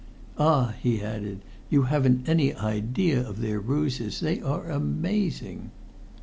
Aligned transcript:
Ah!" 0.39 0.73
he 0.81 0.99
added, 1.03 1.41
"you 1.69 1.83
haven't 1.83 2.27
any 2.27 2.55
idea 2.55 3.21
of 3.21 3.39
their 3.39 3.59
ruses. 3.59 4.19
They 4.19 4.41
are 4.41 4.67
amazing!" 4.67 5.69